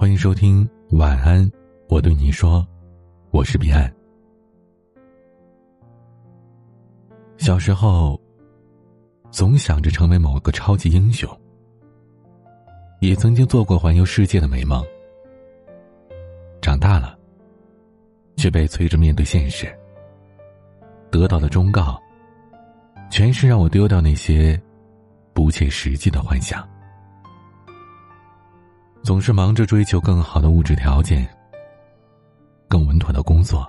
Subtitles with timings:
[0.00, 1.50] 欢迎收听晚安，
[1.88, 2.64] 我对你说，
[3.32, 3.92] 我是彼岸。
[7.36, 8.16] 小时候，
[9.32, 11.28] 总想着成为某个超级英雄，
[13.00, 14.80] 也曾经做过环游世界的美梦。
[16.62, 17.18] 长大了，
[18.36, 19.66] 却被催着面对现实。
[21.10, 22.00] 得到的忠告，
[23.10, 24.56] 全是让我丢掉那些
[25.32, 26.64] 不切实际的幻想。
[29.08, 31.26] 总是忙着追求更好的物质条件、
[32.68, 33.66] 更稳妥的工作、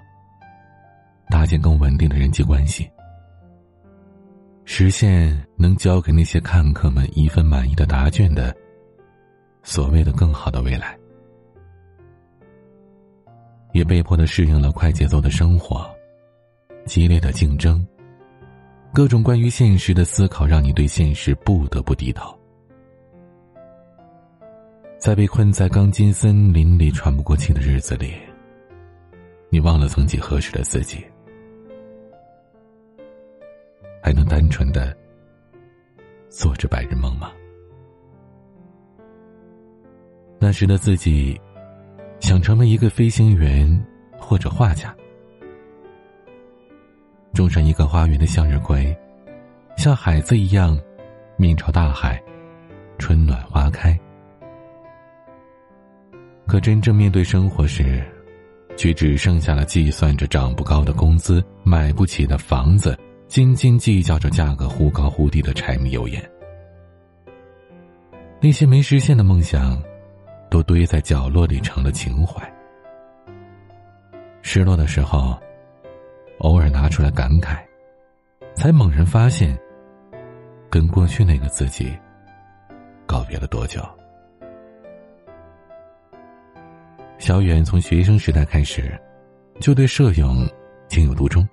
[1.30, 2.92] 搭建更稳定的人际关系，
[4.66, 8.54] 实现能交给那些看客们一份满意的答卷的
[9.64, 11.00] 所谓的更好的未来，
[13.72, 15.90] 也被迫的适应了快节奏的生活。
[16.86, 17.88] 激烈的竞争，
[18.94, 22.38] 各种关于现实的思考，让你对现实不得不低头。
[25.00, 28.14] 在被困在钢筋森林里喘不过气的日子里，
[29.50, 31.02] 你忘了曾几何时的自己，
[34.04, 34.94] 还能单纯的
[36.28, 37.32] 做着白日梦吗？
[40.38, 41.40] 那时的自己，
[42.20, 43.82] 想成为一个飞行员
[44.18, 44.94] 或者画家。
[47.34, 48.94] 种上一个花园的向日葵，
[49.78, 50.78] 像海子一样，
[51.38, 52.22] 面朝大海，
[52.98, 53.98] 春暖花开。
[56.50, 58.04] 可真正面对生活时，
[58.76, 62.98] 却只剩下了计算着涨不高的工资、买不起的房子、
[63.28, 66.28] 斤斤计较着价格忽高忽低的柴米油盐。
[68.42, 69.80] 那些没实现的梦想，
[70.50, 72.42] 都堆在角落里成了情怀。
[74.42, 75.38] 失落的时候。
[76.40, 77.58] 偶尔拿出来感慨，
[78.56, 79.60] 才猛然发现，
[80.70, 81.94] 跟过去那个自己
[83.06, 83.82] 告别了多久。
[87.20, 89.00] 小远从学生时代开始，
[89.60, 90.50] 就对摄影
[90.88, 91.48] 情有独钟。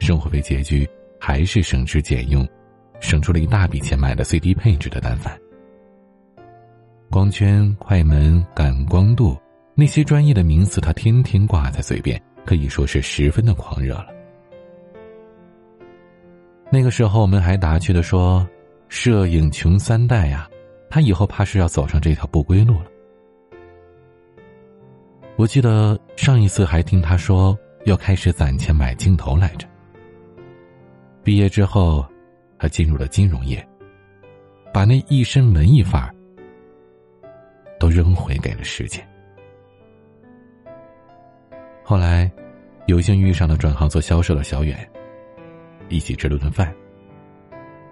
[0.00, 0.86] 生活费拮据，
[1.18, 2.46] 还是省吃俭用，
[3.00, 5.38] 省出了一大笔钱买了 CD 配置的单反。
[7.08, 9.38] 光圈、快门、感光度
[9.74, 12.20] 那些专业的名词，他天天挂在嘴边。
[12.44, 14.06] 可以说是十分的狂热了。
[16.72, 18.48] 那个时候，我们还打趣的说
[18.88, 20.48] ：“摄影穷三代呀，
[20.88, 22.86] 他以后怕是要走上这条不归路了。”
[25.38, 29.68] 我记得上一次还听他说要开始攒钱买镜头来着。
[31.22, 32.04] 毕业之后，
[32.58, 33.64] 他进入了金融业，
[34.74, 36.12] 把那一身文艺范儿
[37.78, 39.08] 都扔回给了时间。
[41.84, 42.28] 后来，
[42.86, 44.76] 有幸遇上了转行做销售的小远，
[45.88, 46.74] 一起吃了顿饭。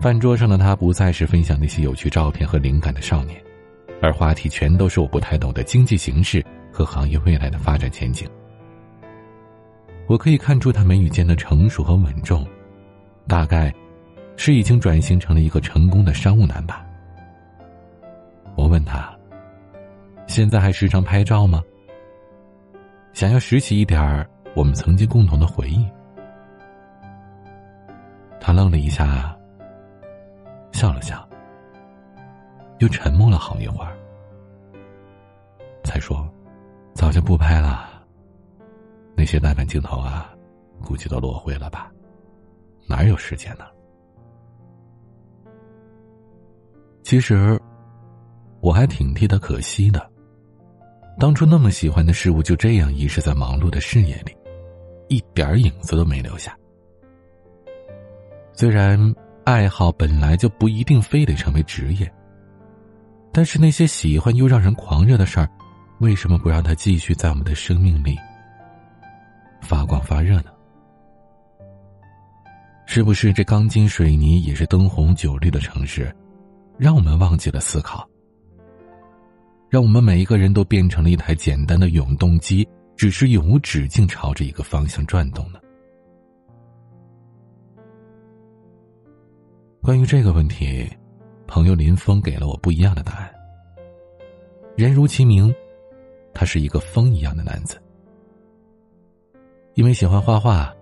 [0.01, 3.41] 饭桌上的他不再是分享那些有趣照片和灵感的少年，
[4.03, 6.45] 而话题全都是我不太懂的经济形势
[6.77, 8.29] 和行业未来的发展前景。
[10.07, 12.47] 我可以看出他眉宇间的成熟和稳重，
[13.27, 13.75] 大概
[14.37, 16.85] 是已经转型成了一个成功的商务男吧。
[18.57, 19.11] 我问他
[20.29, 21.63] ：“现在还时常拍照吗？”
[23.15, 25.89] 想要拾起一点儿我们曾经共同的回忆，
[28.39, 29.35] 他愣了一下，
[30.73, 31.27] 笑了笑，
[32.79, 33.97] 又沉默了好一会儿，
[35.83, 36.29] 才说
[36.97, 38.03] ：“早就不拍了。
[39.15, 40.35] 那些单反镜头啊，
[40.83, 41.93] 估计都落灰了吧？
[42.89, 43.65] 哪有时间呢？”
[47.05, 47.61] 其实，
[48.61, 50.11] 我还挺替他可惜的。
[51.19, 54.35] 当初那么喜欢的事物，就这样遗失在忙碌的事业里，
[55.09, 56.57] 一点影子都没留下。
[58.53, 58.99] 虽然
[59.45, 62.11] 爱好本来就不一定非得成为职业，
[63.33, 65.49] 但是那些喜欢又让人狂热的事儿，
[65.99, 68.17] 为什么不让它继续在我们的生命里
[69.63, 70.51] 发光发热呢？
[72.87, 76.15] 是不是这钢筋水泥也是灯红酒绿的城市，
[76.79, 78.09] 让我们忘记了思考？
[79.69, 82.67] 让我们每一个人都变成了一台简单的永动机，
[82.97, 85.59] 只是永无止境朝着一个方向转动呢？
[89.83, 90.89] 关于这个问题，
[91.47, 93.31] 朋友林峰给了我不一样的答案。
[94.77, 95.53] 人如其名，
[96.37, 97.83] 他是一个风一样的男子。
[99.75, 100.73] 因为喜欢画画，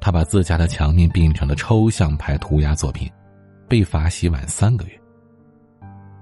[0.00, 3.10] 他把自家的墙面变成了抽象派涂鸦作品，
[3.68, 5.00] 被罚洗碗三个月。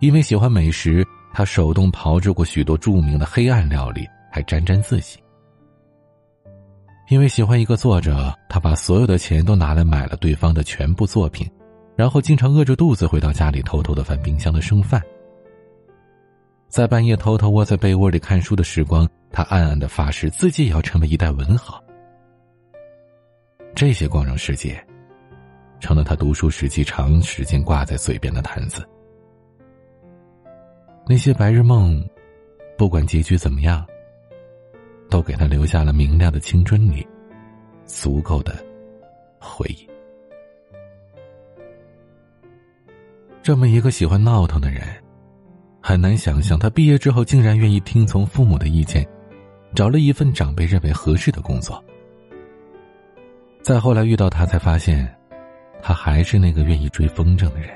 [0.00, 1.06] 因为喜欢美食。
[1.32, 5.16] 他手动炮制过许多著名的黑暗料理，还沾沾自喜。
[7.08, 11.48] 因为喜欢一个作者，他把所有的钱都拿来买了对方的全部作品，
[11.94, 15.00] 然后经常饿着肚子回到家里，偷偷的翻冰箱的剩饭。
[16.70, 21.82] 在半夜偷偷窝在被窝里看书的时光，他暗暗的发誓自己也要成为一代文豪。
[23.74, 24.72] 这些光荣事迹，
[25.80, 28.88] 成了他读书时期长时间挂在嘴边的谈资。
[31.08, 32.08] 那些白日梦，
[32.78, 33.84] 不管结局怎么样，
[35.08, 37.04] 都给他留下了明亮的青春里
[37.84, 38.64] 足够的
[39.40, 39.90] 回忆。
[43.42, 44.99] 这么一个喜欢闹腾的人，
[45.82, 49.06] 很难想象他毕业之后竟然愿意听从父母的意见，
[49.74, 51.82] 找了一份长辈认为合适的工作。
[53.62, 55.08] 再后来遇到他，才发现，
[55.82, 57.70] 他还是那个愿意追风筝的人。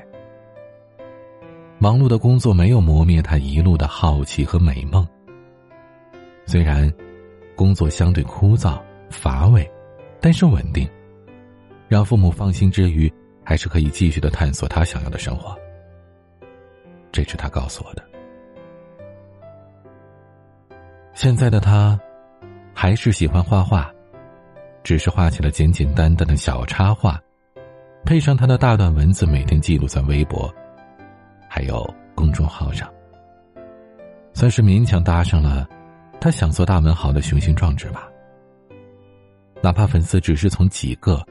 [1.77, 5.05] 忙碌的工作没有磨灭他一路的好奇和美梦。
[6.45, 6.91] 虽然
[7.55, 8.79] 工作相对枯燥
[9.09, 9.69] 乏味，
[10.21, 10.87] 但是稳定，
[11.87, 13.11] 让父母放心之余，
[13.43, 15.57] 还是可以继续的探索他想要的生活。
[17.15, 18.03] 这是他告诉我的。
[21.13, 21.97] 现在的他，
[22.73, 23.89] 还是喜欢画画，
[24.83, 27.17] 只是画起了简简单单的小插画，
[28.03, 30.53] 配上他的大段文字，每天记录在微博，
[31.47, 32.93] 还有公众号上，
[34.33, 35.65] 算是勉强搭上了
[36.19, 38.09] 他想做大文豪的雄心壮志吧。
[39.63, 41.25] 哪怕粉丝只是从几个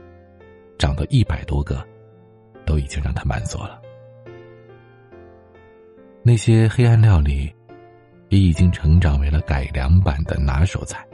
[0.79, 1.85] 涨到一百多个，
[2.65, 3.84] 都已经让他满足了。
[6.27, 7.53] 那些黑暗料理，
[8.29, 11.05] 也已经成长为了改良版的拿手菜。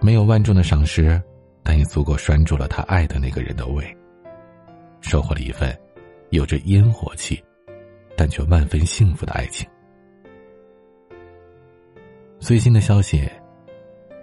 [0.00, 1.22] 没有万众的赏识，
[1.62, 3.96] 但也足够拴住了他爱的那个人的胃，
[5.00, 5.72] 收获了一份
[6.30, 7.40] 有着烟火气，
[8.16, 9.64] 但却万分幸福的爱情。
[12.40, 13.30] 最新的消息，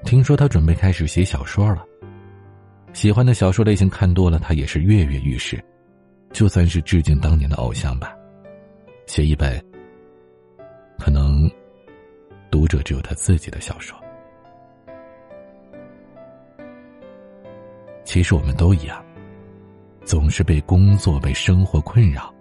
[0.04, 1.86] 听说他准备开始写小说了。
[2.92, 5.64] 喜欢的小说类型看多了，他也是跃跃欲试，
[6.34, 8.14] 就算是致敬当年的偶像吧。
[9.08, 9.64] 写一本，
[11.00, 11.50] 可能
[12.50, 13.98] 读者只有他自己的小说。
[18.04, 19.04] 其实我们都一样，
[20.04, 22.34] 总是被工作、被生活困扰。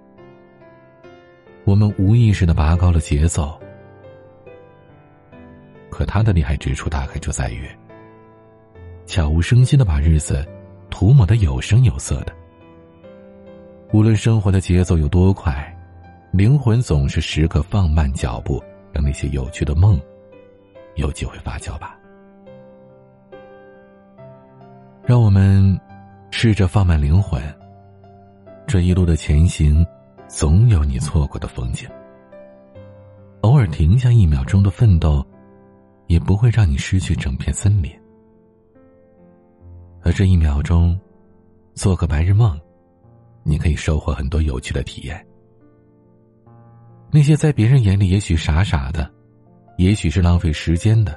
[1.65, 3.59] 我们无意识的拔高了节奏，
[5.91, 7.69] 可他的厉害之处大概就在于，
[9.07, 10.47] 悄无声息的把日子
[10.91, 12.33] 涂抹的有声有色的。
[13.93, 15.71] 无论生活的节奏有多快。
[16.37, 18.61] 灵魂总是时刻放慢脚步，
[18.93, 20.01] 让那些有趣的梦
[20.97, 21.97] 有机会发酵吧。
[25.05, 25.79] 让我们
[26.33, 27.41] 试着放慢灵魂。
[28.67, 29.87] 这一路的前行，
[30.27, 31.89] 总有你错过的风景。
[33.43, 35.25] 偶尔停下一秒钟的奋斗，
[36.09, 37.93] 也不会让你失去整片森林。
[40.03, 40.99] 而这一秒钟，
[41.75, 42.61] 做个白日梦，
[43.45, 45.25] 你可以收获很多有趣的体验。
[47.15, 49.09] 那些在别人眼里也许傻傻的，
[49.79, 51.17] 也许是浪费时间的，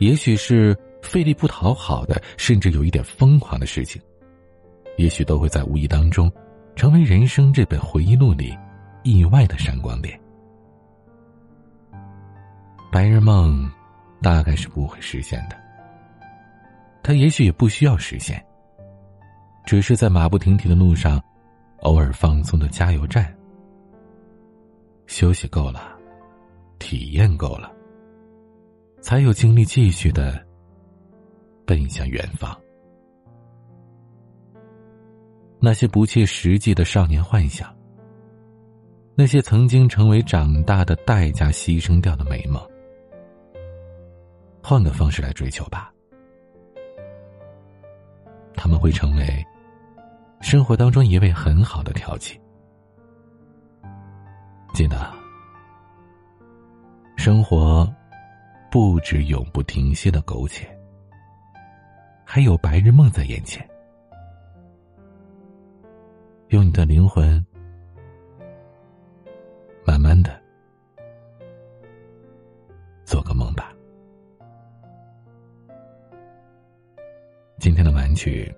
[0.00, 4.02] 也许是费力不讨好的，甚至有一点疯狂的事情，
[4.96, 6.28] 也许都会在无意当中，
[6.74, 8.58] 成为人生这本回忆录里
[9.04, 10.18] 意外的闪光点。
[12.90, 13.70] 白日梦，
[14.20, 15.56] 大概是不会实现的。
[17.04, 18.44] 他也许也不需要实现，
[19.64, 21.22] 只是在马不停蹄的路上，
[21.82, 23.32] 偶尔放松的加油站。
[25.06, 25.96] 休息够了，
[26.78, 27.72] 体验够了，
[29.00, 30.44] 才有精力继续的
[31.64, 32.56] 奔向远方。
[35.58, 37.74] 那些不切实际的少年幻想，
[39.14, 42.60] 那些曾经成为长大的代价牺牲掉的美梦，
[44.62, 45.92] 换个方式来追求吧，
[48.54, 49.44] 他们会成为
[50.40, 52.38] 生活当中一位很好的调剂。
[54.76, 55.10] 记得，
[57.16, 57.90] 生活
[58.70, 60.68] 不止永不停歇的苟且，
[62.26, 63.66] 还有白日梦在眼前。
[66.48, 67.42] 用你的灵魂，
[69.82, 70.38] 慢慢的
[73.06, 73.72] 做个梦吧。
[77.58, 78.54] 今天的玩曲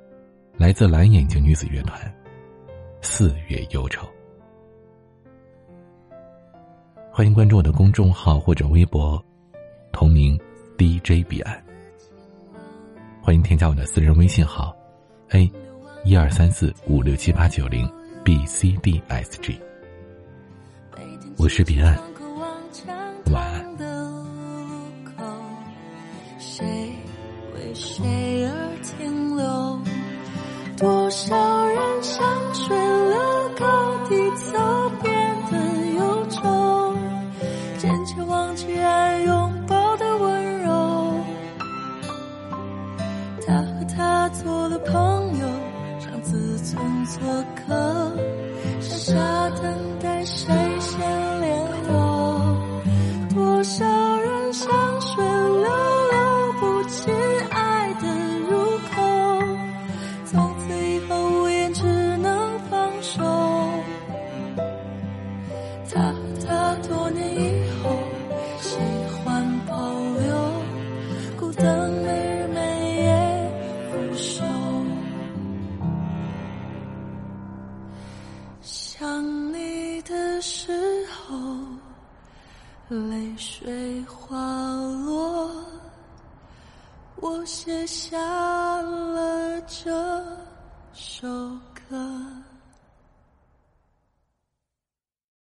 [0.57, 1.97] 来自蓝眼睛女子乐团，
[3.01, 4.05] 《四月忧愁》。
[7.19, 9.21] 欢迎关注我的公众号或者微博，
[9.91, 10.39] 同名
[10.79, 11.61] DJ 彼岸。
[13.21, 14.73] 欢迎添加我的私人微信号
[15.31, 15.51] ：a
[16.05, 17.91] 一二三四五六七八九零
[18.23, 19.61] b c d s g。
[21.39, 21.99] 我是彼岸，
[23.33, 23.77] 晚安。
[30.77, 34.68] 多少人像睡了高低走。
[82.88, 84.35] 泪水滑
[85.04, 85.50] 落
[87.16, 88.18] 我写下
[88.80, 89.90] 了这
[90.95, 91.28] 首
[91.75, 92.38] 歌。